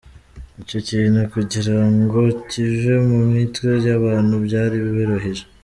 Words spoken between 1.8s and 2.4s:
ngo